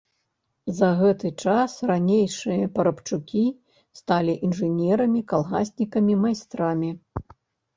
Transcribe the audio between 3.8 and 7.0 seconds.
сталі інжынерамі, калгаснікамі, майстрамі.